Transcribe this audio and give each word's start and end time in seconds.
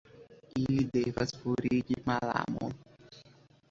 Ili 0.61 0.85
devas 0.95 1.35
forigi 1.43 2.01
malamon. 2.11 2.79